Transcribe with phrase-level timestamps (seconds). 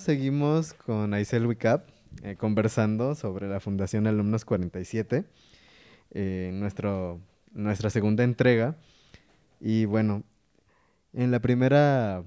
[0.00, 1.86] seguimos con Aisel Wicap
[2.22, 5.24] eh, conversando sobre la Fundación Alumnos 47,
[6.12, 7.20] eh, nuestro,
[7.52, 8.76] nuestra segunda entrega.
[9.60, 10.24] Y bueno,
[11.12, 12.24] en la primera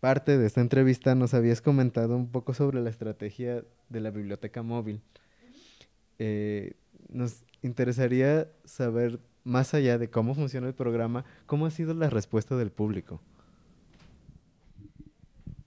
[0.00, 4.62] parte de esta entrevista nos habías comentado un poco sobre la estrategia de la biblioteca
[4.62, 5.00] móvil.
[6.18, 6.74] Eh,
[7.08, 12.56] nos interesaría saber, más allá de cómo funciona el programa, cómo ha sido la respuesta
[12.56, 13.20] del público.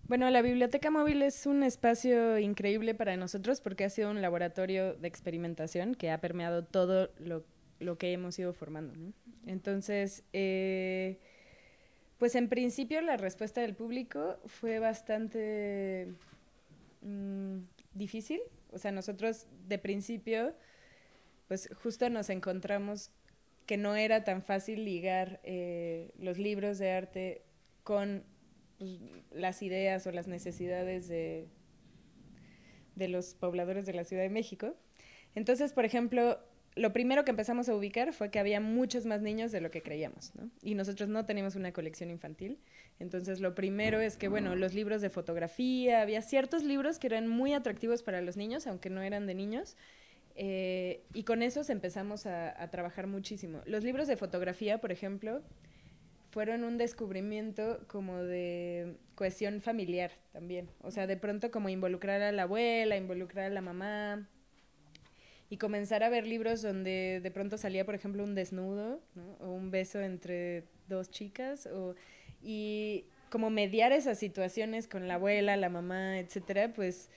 [0.05, 4.95] Bueno, la biblioteca móvil es un espacio increíble para nosotros porque ha sido un laboratorio
[4.95, 7.45] de experimentación que ha permeado todo lo,
[7.97, 8.93] que hemos ido formando.
[9.47, 11.19] Entonces, eh,
[12.17, 16.13] pues en principio la respuesta del público fue bastante
[17.01, 17.59] mm,
[17.93, 18.41] difícil.
[18.71, 20.53] O sea, nosotros de principio,
[21.47, 23.09] pues justo nos encontramos
[23.65, 27.41] que no era tan fácil ligar eh, los libros de arte
[27.83, 28.25] con
[28.83, 28.99] pues,
[29.31, 31.47] las ideas o las necesidades de,
[32.95, 34.75] de los pobladores de la Ciudad de México.
[35.35, 36.39] Entonces, por ejemplo,
[36.75, 39.81] lo primero que empezamos a ubicar fue que había muchos más niños de lo que
[39.81, 40.33] creíamos.
[40.61, 42.59] Y nosotros no teníamos una colección infantil.
[42.99, 47.27] Entonces, lo primero es que, bueno, los libros de fotografía, había ciertos libros que eran
[47.27, 49.77] muy atractivos para los niños, aunque no eran de niños.
[50.35, 53.61] Eh, y con esos empezamos a trabajar muchísimo.
[53.65, 55.41] Los libros de fotografía, por ejemplo,
[56.33, 60.67] fueron un descubrimiento como de cohesión familiar también.
[60.81, 64.27] O sea, de pronto como involucrar a la abuela, involucrar a la mamá
[65.51, 68.99] y comenzar a ver libros donde de pronto salía, por ejemplo, un desnudo
[69.41, 71.93] o un beso entre dos chicas o,
[72.41, 77.11] y como mediar esas situaciones con la abuela, la mamá, etcétera, pues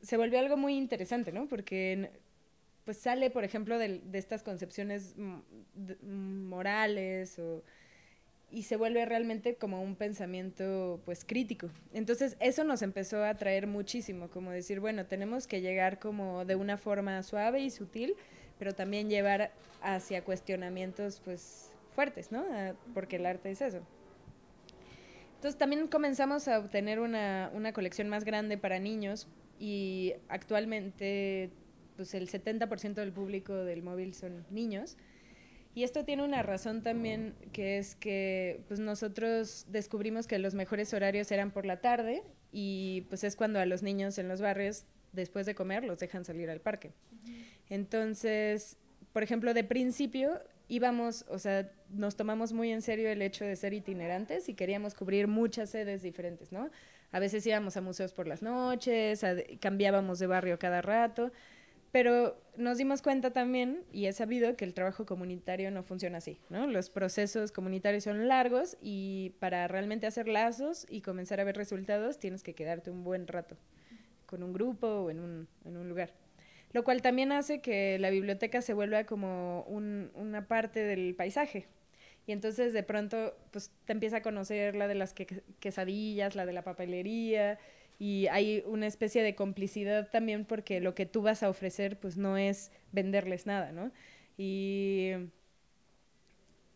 [0.00, 1.48] se volvió algo muy interesante, ¿no?
[1.48, 2.12] Porque
[2.86, 5.16] pues sale, por ejemplo, de, de estas concepciones
[6.00, 7.62] morales o
[8.50, 11.68] y se vuelve realmente como un pensamiento pues crítico.
[11.92, 16.56] Entonces eso nos empezó a atraer muchísimo, como decir, bueno, tenemos que llegar como de
[16.56, 18.14] una forma suave y sutil,
[18.58, 22.44] pero también llevar hacia cuestionamientos pues fuertes, ¿no?
[22.50, 23.80] Ah, porque el arte es eso.
[25.36, 29.28] Entonces también comenzamos a obtener una, una colección más grande para niños
[29.60, 31.50] y actualmente
[31.96, 34.96] pues el 70% del público del móvil son niños.
[35.74, 40.92] Y esto tiene una razón también, que es que pues nosotros descubrimos que los mejores
[40.92, 44.84] horarios eran por la tarde y pues es cuando a los niños en los barrios,
[45.12, 46.92] después de comer, los dejan salir al parque.
[47.70, 48.76] Entonces,
[49.12, 53.56] por ejemplo, de principio íbamos, o sea, nos tomamos muy en serio el hecho de
[53.56, 56.70] ser itinerantes y queríamos cubrir muchas sedes diferentes, ¿no?
[57.10, 59.24] A veces íbamos a museos por las noches,
[59.60, 61.32] cambiábamos de barrio cada rato.
[61.90, 66.38] Pero nos dimos cuenta también, y he sabido, que el trabajo comunitario no funciona así,
[66.50, 66.66] ¿no?
[66.66, 72.18] Los procesos comunitarios son largos y para realmente hacer lazos y comenzar a ver resultados
[72.18, 73.56] tienes que quedarte un buen rato
[74.26, 76.12] con un grupo o en un, en un lugar.
[76.72, 81.66] Lo cual también hace que la biblioteca se vuelva como un, una parte del paisaje.
[82.26, 85.14] Y entonces de pronto pues te empieza a conocer la de las
[85.60, 87.58] quesadillas, la de la papelería,
[87.98, 92.16] y hay una especie de complicidad también porque lo que tú vas a ofrecer pues
[92.16, 93.90] no es venderles nada, ¿no?
[94.36, 95.10] Y,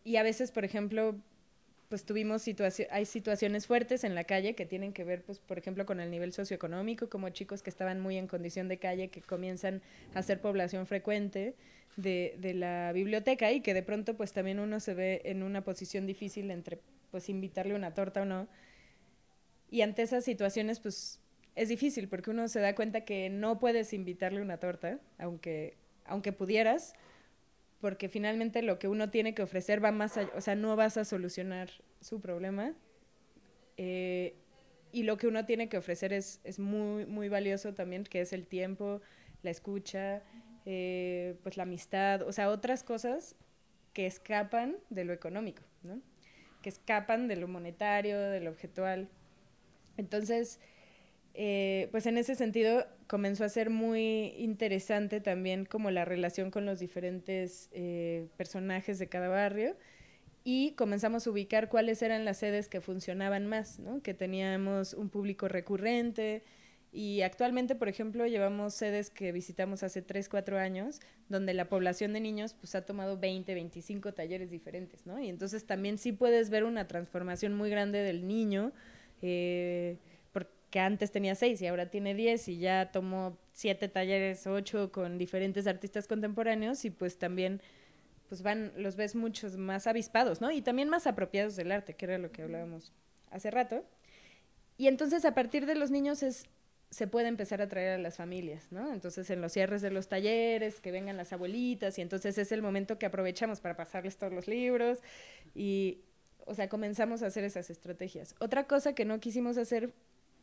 [0.03, 1.15] y a veces, por ejemplo,
[1.87, 5.57] pues tuvimos situaciones, hay situaciones fuertes en la calle que tienen que ver, pues, por
[5.57, 9.21] ejemplo, con el nivel socioeconómico, como chicos que estaban muy en condición de calle, que
[9.21, 9.81] comienzan
[10.15, 11.55] a ser población frecuente
[11.95, 15.63] de, de la biblioteca y que de pronto, pues, también uno se ve en una
[15.63, 16.79] posición difícil entre,
[17.11, 18.47] pues, invitarle una torta o no,
[19.73, 21.19] y ante esas situaciones, pues
[21.55, 26.31] es difícil porque uno se da cuenta que no puedes invitarle una torta, aunque, aunque
[26.31, 26.93] pudieras,
[27.81, 30.97] porque finalmente lo que uno tiene que ofrecer va más allá, o sea, no vas
[30.97, 32.75] a solucionar su problema.
[33.77, 34.35] Eh,
[34.91, 38.31] y lo que uno tiene que ofrecer es, es muy, muy valioso también, que es
[38.31, 39.01] el tiempo,
[39.41, 40.21] la escucha,
[40.67, 43.35] eh, pues la amistad, o sea, otras cosas
[43.93, 45.99] que escapan de lo económico, ¿no?
[46.61, 49.09] Que escapan de lo monetario, de lo objetual.
[49.97, 50.59] Entonces,
[51.33, 56.65] eh, pues en ese sentido comenzó a ser muy interesante también como la relación con
[56.65, 59.75] los diferentes eh, personajes de cada barrio
[60.43, 64.01] y comenzamos a ubicar cuáles eran las sedes que funcionaban más, ¿no?
[64.01, 66.43] que teníamos un público recurrente
[66.93, 72.13] y actualmente, por ejemplo, llevamos sedes que visitamos hace 3, 4 años, donde la población
[72.13, 75.19] de niños pues, ha tomado 20, 25 talleres diferentes, ¿no?
[75.19, 78.73] Y entonces también sí puedes ver una transformación muy grande del niño,
[79.23, 79.97] eh,
[80.31, 85.17] porque antes tenía seis y ahora tiene diez y ya tomó siete talleres, ocho con
[85.17, 87.61] diferentes artistas contemporáneos y pues también
[88.27, 90.51] pues van, los ves muchos más avispados, ¿no?
[90.51, 92.91] Y también más apropiados del arte, que era lo que hablábamos
[93.31, 93.85] hace rato.
[94.77, 96.45] Y entonces a partir de los niños es
[96.89, 98.93] se puede empezar a traer a las familias, ¿no?
[98.93, 102.61] Entonces en los cierres de los talleres, que vengan las abuelitas y entonces es el
[102.61, 104.99] momento que aprovechamos para pasarles todos los libros
[105.55, 106.01] y,
[106.45, 108.35] o sea, comenzamos a hacer esas estrategias.
[108.39, 109.93] Otra cosa que no quisimos hacer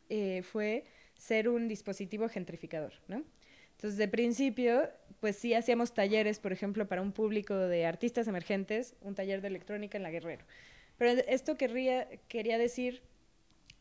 [0.09, 0.85] eh, fue
[1.17, 3.23] ser un dispositivo gentrificador, ¿no?
[3.73, 8.95] Entonces, de principio, pues sí hacíamos talleres, por ejemplo, para un público de artistas emergentes,
[9.01, 10.45] un taller de electrónica en la Guerrero.
[10.99, 13.03] Pero esto querría, quería decir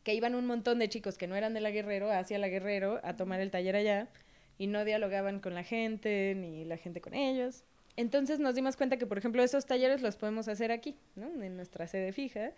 [0.02, 3.00] que iban un montón de chicos que no eran de la Guerrero hacia la Guerrero
[3.02, 4.08] a tomar el taller allá
[4.56, 7.64] y no dialogaban con la gente ni la gente con ellos.
[8.00, 11.42] Entonces nos dimos cuenta que, por ejemplo, esos talleres los podemos hacer aquí, ¿no?
[11.42, 12.52] en nuestra sede fija.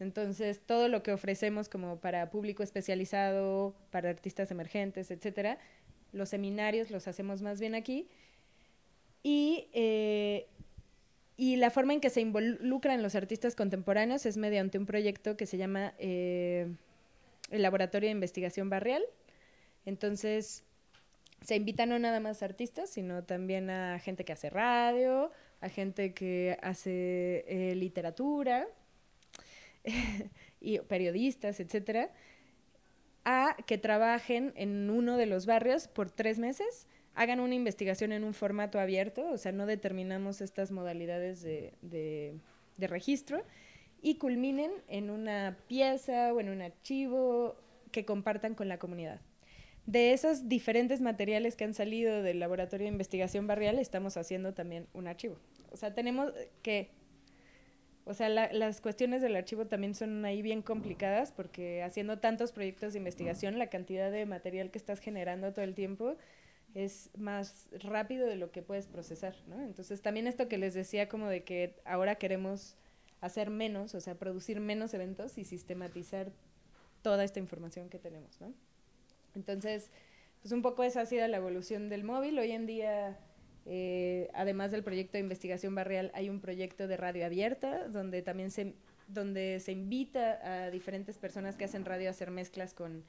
[0.00, 5.58] Entonces, todo lo que ofrecemos como para público especializado, para artistas emergentes, etcétera,
[6.12, 8.08] los seminarios los hacemos más bien aquí.
[9.22, 10.46] Y eh,
[11.36, 15.46] y la forma en que se involucran los artistas contemporáneos es mediante un proyecto que
[15.46, 16.66] se llama eh,
[17.50, 19.04] el Laboratorio de Investigación Barrial.
[19.86, 20.64] Entonces,
[21.40, 25.30] se invita no nada más artistas, sino también a gente que hace radio,
[25.60, 28.66] a gente que hace eh, literatura,
[30.60, 32.10] y periodistas, etcétera,
[33.24, 38.22] a que trabajen en uno de los barrios por tres meses hagan una investigación en
[38.22, 43.42] un formato abierto, o sea, no determinamos estas modalidades de, de, registro,
[44.00, 47.56] y culminen en una pieza o en un archivo
[47.90, 49.20] que compartan con la comunidad.
[49.88, 54.86] De esos diferentes materiales que han salido del Laboratorio de Investigación Barrial, estamos haciendo también
[54.92, 55.38] un archivo.
[55.72, 56.30] O sea, tenemos
[56.60, 56.90] que...
[58.04, 62.92] O sea, las cuestiones del archivo también son ahí bien complicadas porque haciendo tantos proyectos
[62.92, 66.16] de investigación, la cantidad de material que estás generando todo el tiempo
[66.74, 69.58] es más rápido de lo que puedes procesar, ¿no?
[69.62, 72.76] Entonces también esto que les decía como de que ahora queremos
[73.22, 76.30] hacer menos, o sea, producir menos eventos y sistematizar
[77.00, 78.52] toda esta información que tenemos, ¿no?
[79.34, 79.90] Entonces,
[80.40, 82.38] pues un poco esa ha sido la evolución del móvil.
[82.38, 83.18] Hoy en día,
[83.66, 88.50] eh, además del proyecto de investigación barrial, hay un proyecto de radio abierta donde también
[88.50, 88.74] se,
[89.08, 93.04] donde se invita a diferentes personas que hacen radio a hacer mezclas con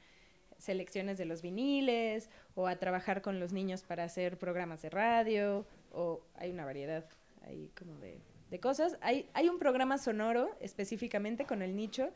[0.58, 5.66] selecciones de los viniles o a trabajar con los niños para hacer programas de radio
[5.92, 7.06] o hay una variedad
[7.44, 8.20] ahí como de,
[8.60, 8.98] cosas.
[9.02, 12.10] Hay, hay un programa sonoro específicamente con el nicho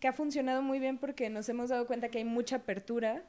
[0.00, 3.22] que ha funcionado muy bien porque nos hemos dado cuenta que hay mucha apertura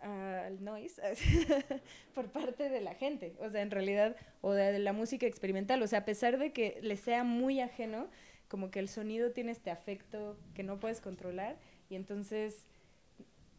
[0.00, 1.00] al noise
[2.14, 5.86] por parte de la gente, o sea, en realidad, o de, la música experimental, o
[5.86, 8.08] sea, a pesar de que le sea muy ajeno,
[8.48, 11.56] como que el sonido tiene este afecto que no puedes controlar.
[11.88, 12.66] Y entonces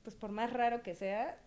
[0.03, 1.37] pues por más raro que sea,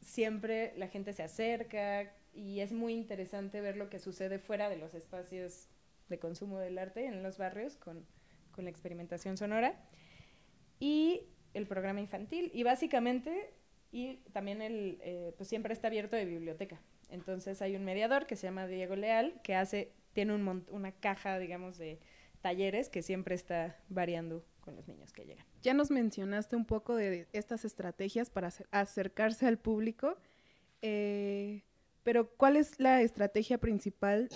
[0.00, 4.76] siempre la gente se acerca y es muy interesante ver lo que sucede fuera de
[4.76, 5.68] los espacios
[6.08, 8.06] de consumo del arte en los barrios con,
[8.56, 9.74] la experimentación sonora.
[10.78, 11.22] Y
[11.54, 12.52] el programa infantil.
[12.54, 13.52] Y básicamente
[13.94, 18.36] y también el eh, pues siempre está abierto de biblioteca entonces hay un mediador que
[18.36, 22.00] se llama Diego Leal que hace tiene un una caja digamos de
[22.44, 25.46] talleres que siempre está variando con los niños que llegan.
[25.62, 30.18] Ya nos mencionaste un poco de estas estrategias para acercarse al público,
[30.82, 31.62] eh,
[32.02, 34.28] pero ¿cuál es la estrategia principal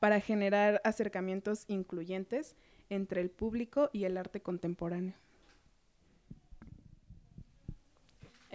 [0.00, 2.56] para generar acercamientos incluyentes
[2.90, 5.14] entre el público y el arte contemporáneo?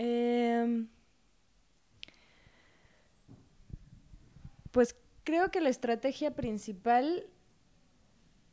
[0.02, 0.88] Em,
[4.72, 7.28] pues creo que la estrategia principal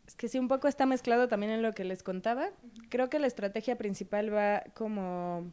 [0.09, 2.51] es que sí, un poco está mezclado también en lo que les contaba.
[2.89, 5.53] Creo que la estrategia principal va como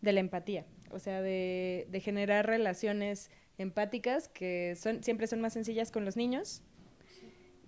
[0.00, 5.92] de la empatía, o sea, de, generar relaciones empáticas que son, siempre son más sencillas
[5.92, 6.62] con los niños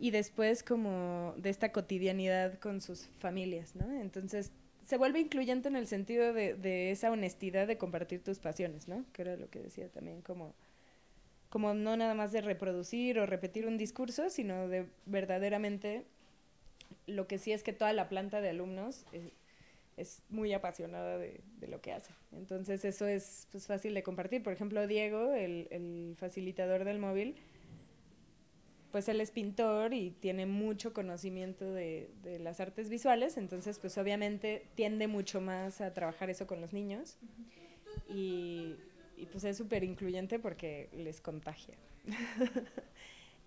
[0.00, 3.92] y después como de esta cotidianidad con sus familias, ¿no?
[4.00, 4.50] Entonces
[4.88, 9.04] se vuelve incluyente en el sentido de, esa honestidad de compartir tus pasiones, ¿no?
[9.12, 10.54] Que era lo que decía también como
[11.50, 16.04] como no nada más de reproducir o repetir un discurso, sino de verdaderamente
[17.06, 19.04] lo que sí es que toda la planta de alumnos
[19.96, 22.12] es, muy apasionada de, lo que hace.
[22.32, 24.42] Entonces eso es pues, fácil de compartir.
[24.42, 27.36] Por ejemplo, Diego, el, facilitador del móvil,
[28.92, 32.08] pues él es pintor y tiene mucho conocimiento de,
[32.40, 37.16] las artes visuales, entonces pues obviamente tiende mucho más a trabajar eso con los niños.
[38.08, 38.76] Y
[39.18, 41.74] y pues es súper incluyente porque les contagia.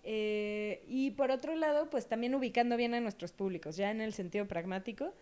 [0.04, 4.12] Eh, y por otro lado, pues también ubicando bien a nuestros públicos, ya en el
[4.12, 5.14] sentido pragmático,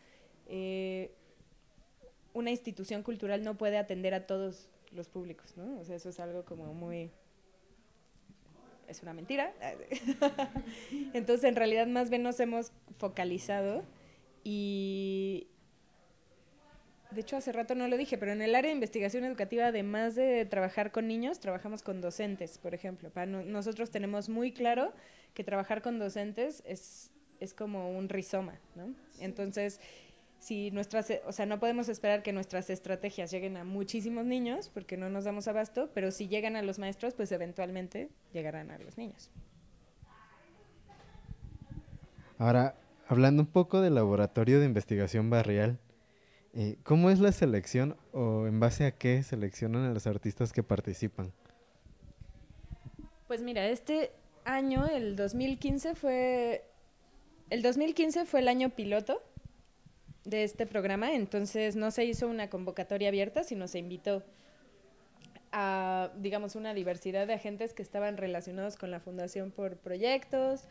[0.49, 1.11] eh,
[2.33, 5.79] una institución cultural no puede atender a todos los públicos, ¿no?
[5.81, 7.11] O sea, eso es algo como muy...
[8.91, 9.53] Es una mentira.
[11.15, 13.85] Entonces, en realidad, más bien nos hemos focalizado
[14.43, 15.47] y,
[17.13, 20.17] de hecho hace rato no lo dije, pero en el área de investigación educativa, además
[20.17, 23.11] de trabajar con niños, trabajamos con docentes, por ejemplo.
[23.11, 24.93] Para nosotros tenemos muy claro
[25.35, 28.93] que trabajar con docentes es, es como un rizoma, ¿no?
[29.21, 29.81] Entonces,
[30.41, 34.97] si nuestras, o sea, no podemos esperar que nuestras estrategias lleguen a muchísimos niños porque
[34.97, 38.97] no nos damos abasto, pero si llegan a los maestros, pues eventualmente llegarán a los
[38.97, 39.31] niños.
[42.39, 42.75] Ahora,
[43.07, 45.79] hablando un poco del laboratorio de investigación barrial,
[46.55, 50.63] eh, ¿cómo es la selección o en base a qué seleccionan a los artistas que
[50.63, 51.33] participan?
[53.29, 54.11] Pues mira, este
[54.45, 56.65] año, el 2015 fue
[57.51, 59.21] el 2015 fue el año piloto
[60.31, 64.23] de este programa, entonces no se hizo una convocatoria abierta, sino se invitó
[65.53, 70.63] a, digamos, una diversidad de agentes que estaban relacionados con la fundación por proyectos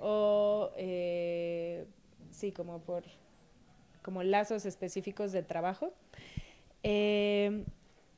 [0.00, 1.84] o, eh,
[2.30, 3.04] sí, como por
[4.02, 5.92] como lazos específicos de trabajo.
[6.82, 7.64] Eh,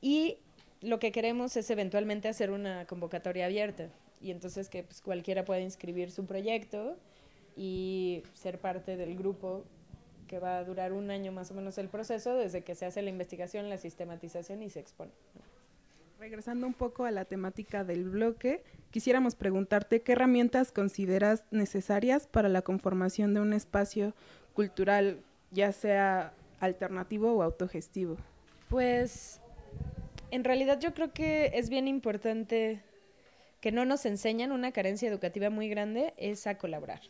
[0.01, 0.39] y
[0.81, 5.61] lo que queremos es eventualmente hacer una convocatoria abierta y entonces que pues, cualquiera pueda
[5.61, 6.97] inscribir su proyecto
[7.57, 9.65] y ser parte del grupo
[10.35, 13.03] que va a durar un año más o menos el proceso desde que se hace
[13.03, 15.13] la investigación, la sistematización y se expone.
[16.19, 22.49] Regresando un poco a la temática del bloque, quisiéramos preguntarte qué herramientas consideras necesarias para
[22.49, 24.13] la conformación de un espacio
[24.55, 25.21] cultural,
[25.53, 28.17] ya sea alternativo o autogestivo.
[28.69, 29.41] Pues
[30.33, 32.83] en realidad yo creo que es bien importante
[33.61, 37.03] que no nos enseñan una carencia educativa muy grande es a colaborar.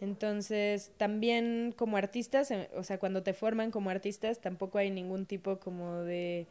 [0.00, 5.26] Entonces, también como artistas, eh, o sea, cuando te forman como artistas, tampoco hay ningún
[5.26, 6.46] tipo como de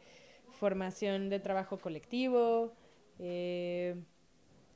[0.52, 2.72] formación de trabajo colectivo,
[3.18, 3.96] eh,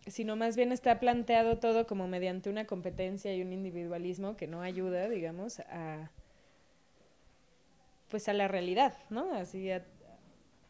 [0.07, 4.61] sino más bien está planteado todo como mediante una competencia y un individualismo que no
[4.61, 6.11] ayuda, digamos, a
[8.11, 9.35] pues a la realidad, ¿no?
[9.35, 9.71] Así,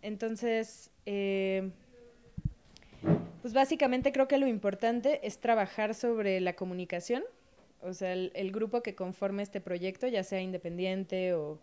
[0.01, 1.71] entonces, eh,
[3.43, 7.23] pues básicamente creo que lo importante es trabajar sobre la comunicación
[7.85, 11.59] o sea, el, grupo que conforme este proyecto, ya sea independiente o,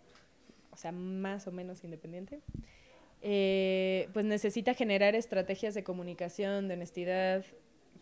[0.71, 2.39] o sea, más o menos independiente,
[3.21, 7.43] eh, pues necesita generar estrategias de comunicación, de honestidad,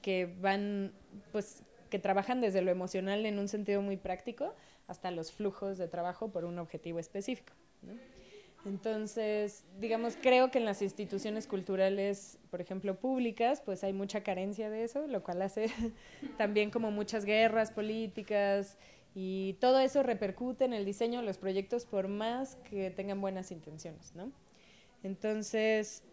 [0.01, 0.93] que van,
[1.31, 4.53] pues, que trabajan desde lo emocional en un sentido muy práctico
[4.87, 7.53] hasta los flujos de trabajo por un objetivo específico.
[8.65, 14.69] Entonces, digamos, creo que en las instituciones culturales, por ejemplo, públicas, pues hay mucha carencia
[14.69, 15.67] de eso, lo cual hace
[16.37, 18.77] también como muchas guerras políticas
[19.15, 23.51] y todo eso repercute en el diseño de los proyectos por más que tengan buenas
[23.51, 24.31] intenciones, ¿no?
[25.03, 26.03] Entonces,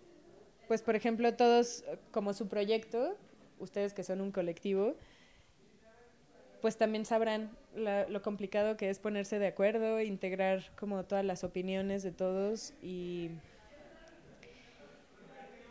[0.68, 3.16] pues por ejemplo, todos como su proyecto,
[3.58, 4.94] ustedes que son un colectivo,
[6.66, 12.02] pues también sabrán lo complicado que es ponerse de acuerdo, integrar como todas las opiniones
[12.02, 13.30] de todos y,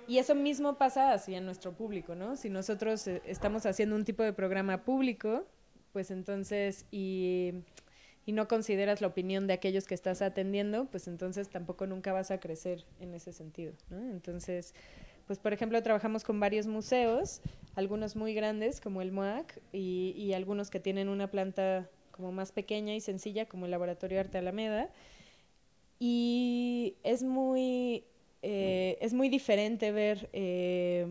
[0.08, 2.38] y eso mismo pasa así en nuestro público, ¿no?
[2.38, 5.46] Si nosotros eh, estamos haciendo un tipo de programa público,
[5.92, 7.52] pues entonces y,
[8.26, 12.32] y no consideras la opinión de aquellos que estás atendiendo, pues entonces tampoco nunca vas
[12.32, 13.98] a crecer en ese sentido, ¿no?
[13.98, 14.74] Entonces,
[15.28, 17.42] pues por ejemplo trabajamos con varios museos,
[17.76, 22.52] algunos muy grandes como el MOAC y, y, algunos que tienen una planta como más
[22.52, 24.90] pequeña y sencilla como el Laboratorio Arte Alameda.
[26.00, 28.06] Y es muy,
[28.42, 31.08] eh, es muy diferente ver eh,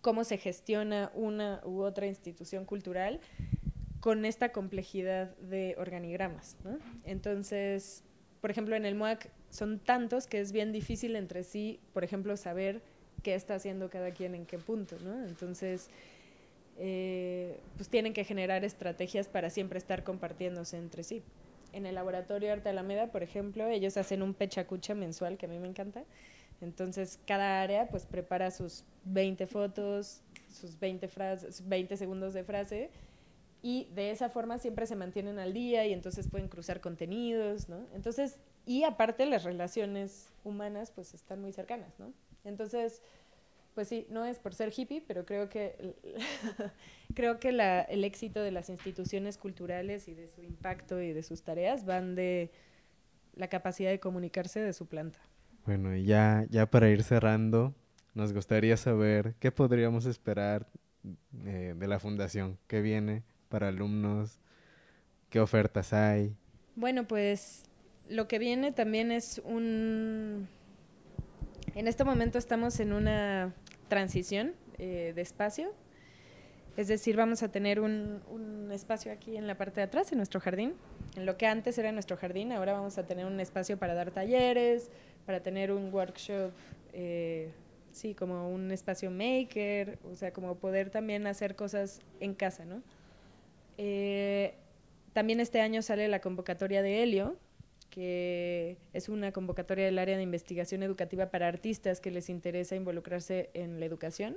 [0.00, 3.20] cómo se gestiona una u otra institución cultural
[4.00, 6.56] con esta complejidad de organigramas.
[7.04, 8.04] Entonces,
[8.40, 12.36] por ejemplo, en el MOAC son tantos que es bien difícil entre sí, por ejemplo,
[12.36, 12.80] saber
[13.22, 15.24] qué está haciendo cada quien en qué punto, ¿no?
[15.26, 15.88] Entonces,
[16.78, 21.22] eh, pues tienen que generar estrategias para siempre estar compartiéndose entre sí.
[21.72, 25.58] En el laboratorio Arte Alameda, por ejemplo, ellos hacen un pechacucha mensual que a mí
[25.58, 26.04] me encanta.
[26.60, 32.90] Entonces, cada área pues prepara sus 20 fotos, sus 20 frases, 20 segundos de frase
[33.62, 37.86] y de esa forma siempre se mantienen al día y entonces pueden cruzar contenidos, ¿no?
[37.94, 42.12] Entonces, y aparte las relaciones humanas pues están muy cercanas, ¿no?
[42.44, 43.00] Entonces,
[43.74, 45.94] pues sí, no es por ser hippie, pero creo que
[47.14, 51.22] creo que la, el éxito de las instituciones culturales y de su impacto y de
[51.22, 52.50] sus tareas van de
[53.36, 55.18] la capacidad de comunicarse de su planta.
[55.64, 57.74] Bueno, y ya, ya para ir cerrando,
[58.12, 60.66] nos gustaría saber qué podríamos esperar
[61.46, 64.40] eh, de la fundación, qué viene para alumnos,
[65.30, 66.36] qué ofertas hay.
[66.76, 67.67] Bueno, pues
[68.08, 70.48] lo que viene también es un...
[71.74, 73.54] En este momento estamos en una
[73.88, 75.72] transición eh, de espacio.
[76.76, 80.18] Es decir, vamos a tener un, un, espacio aquí en la parte de atrás, en
[80.18, 80.74] nuestro jardín.
[81.16, 84.12] En lo que antes era nuestro jardín, ahora vamos a tener un espacio para dar
[84.12, 84.90] talleres,
[85.26, 86.52] para tener un workshop,
[86.92, 87.50] eh,
[87.90, 92.82] sí, como un espacio maker, o sea, como poder también hacer cosas en casa, ¿no?
[93.76, 94.54] Eh,
[95.12, 97.36] también este año sale la convocatoria de Helio,
[97.90, 103.50] que es una convocatoria del área de investigación educativa para artistas que les interesa involucrarse
[103.54, 104.36] en la educación.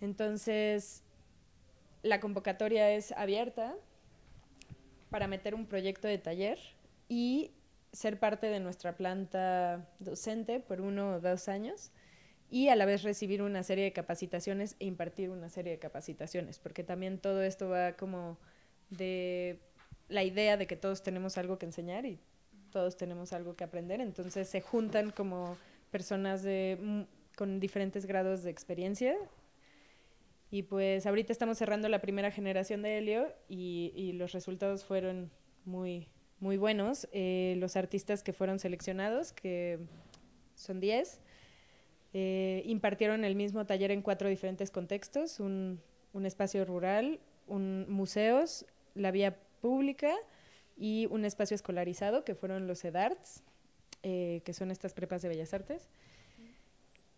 [0.00, 1.02] Entonces,
[2.02, 3.74] la convocatoria es abierta
[5.10, 6.58] para meter un proyecto de taller
[7.08, 7.52] y
[7.92, 11.92] ser parte de nuestra planta docente por uno o dos años
[12.50, 16.58] y a la vez recibir una serie de capacitaciones e impartir una serie de capacitaciones,
[16.58, 18.38] porque también todo esto va como
[18.90, 19.58] de
[20.08, 22.18] la idea de que todos tenemos algo que enseñar y
[22.70, 25.56] todos tenemos algo que aprender, entonces se juntan como
[25.90, 27.06] personas de,
[27.36, 29.16] con diferentes grados de experiencia
[30.50, 35.30] y pues ahorita estamos cerrando la primera generación de Helio y, y los resultados fueron
[35.64, 36.08] muy,
[36.40, 37.08] muy buenos.
[37.12, 39.78] Eh, los artistas que fueron seleccionados, que
[40.54, 41.20] son 10,
[42.12, 45.80] eh, impartieron el mismo taller en cuatro diferentes contextos, un,
[46.12, 47.18] un espacio rural,
[47.48, 50.14] un museos, la vía pública
[50.76, 53.42] y un espacio escolarizado, que fueron los EDARTS,
[54.02, 55.88] eh, que son estas prepas de Bellas Artes.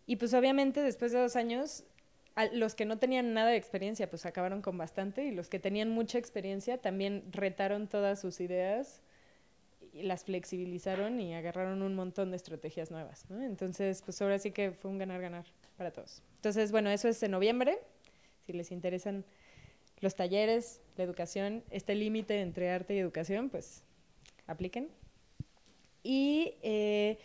[0.05, 1.83] Y pues obviamente después de dos años,
[2.53, 5.89] los que no tenían nada de experiencia, pues acabaron con bastante, y los que tenían
[5.89, 9.01] mucha experiencia también retaron todas sus ideas
[9.91, 13.43] y las flexibilizaron y agarraron un montón de estrategias nuevas, ¿no?
[13.43, 16.23] Entonces, pues ahora sí que fue un ganar-ganar para todos.
[16.35, 17.77] Entonces, bueno, eso es en noviembre,
[18.45, 19.25] si les interesan
[19.99, 23.83] los talleres, la educación, este límite entre arte y educación, pues
[24.45, 24.89] apliquen.
[26.03, 27.17] Y eh,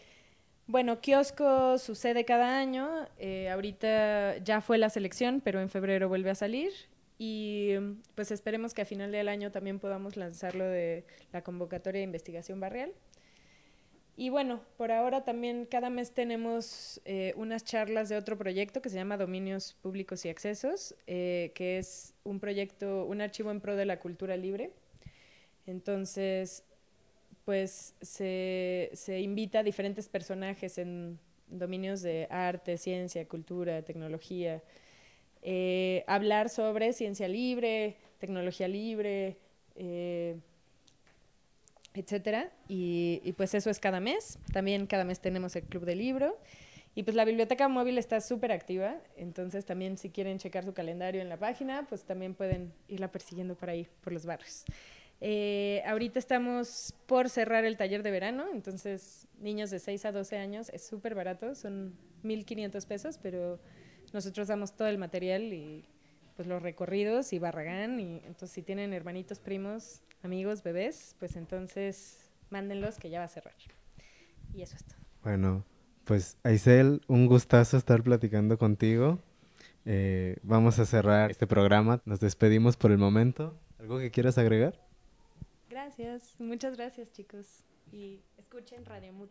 [0.66, 6.30] bueno, kiosco sucede cada año, eh, ahorita ya fue la selección, pero en febrero vuelve
[6.30, 6.72] a salir
[7.18, 7.74] y
[8.14, 12.58] pues esperemos que a final del año también podamos lanzarlo de la convocatoria de investigación
[12.58, 12.92] barrial.
[14.22, 18.88] Y bueno, por ahora también cada mes tenemos eh, unas charlas de otro proyecto que
[18.88, 23.74] se llama Dominios Públicos y Accesos, eh, que es un proyecto, un archivo en pro
[23.74, 24.70] de la cultura libre.
[25.66, 26.62] Entonces,
[27.44, 34.62] pues se, se invita a diferentes personajes en dominios de arte, ciencia, cultura, tecnología,
[35.42, 39.38] eh, hablar sobre ciencia libre, tecnología libre,
[39.74, 40.36] eh,
[41.94, 42.52] etcétera.
[42.68, 44.38] Y, pues eso es cada mes.
[44.52, 46.38] También cada mes tenemos el club de libro.
[46.94, 51.22] Y pues la biblioteca móvil está súper activa, entonces también si quieren checar su calendario
[51.22, 54.66] en la página, pues también pueden irla persiguiendo por ahí, por los barrios.
[55.22, 60.36] Eh, ahorita estamos por cerrar el taller de verano, entonces niños de 6 a 12
[60.36, 63.58] años es súper barato, son 1.500 pesos, pero
[64.12, 65.86] nosotros damos todo el material y
[66.36, 72.30] pues los recorridos y Barragán, y entonces si tienen hermanitos, primos, amigos, bebés, pues entonces
[72.50, 73.54] mándenlos que ya va a cerrar.
[74.54, 74.98] Y eso es todo.
[75.22, 75.64] Bueno,
[76.04, 79.18] pues Aisel, un gustazo estar platicando contigo.
[79.84, 82.02] Eh, vamos a cerrar este programa.
[82.04, 83.58] Nos despedimos por el momento.
[83.78, 84.78] ¿Algo que quieras agregar?
[85.68, 87.64] Gracias, muchas gracias chicos.
[87.90, 89.30] Y escuchen Radio Mut.